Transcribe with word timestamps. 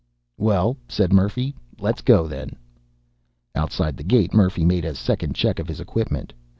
"Well," 0.39 0.77
said 0.89 1.13
Murphy, 1.13 1.53
"let's 1.79 2.01
go 2.01 2.25
then." 2.27 2.55
Outside 3.53 3.97
the 3.97 4.03
gate 4.03 4.33
Murphy 4.33 4.65
made 4.65 4.83
a 4.83 4.95
second 4.95 5.35
check 5.35 5.59
of 5.59 5.67
his 5.67 5.79
equipment. 5.79 6.33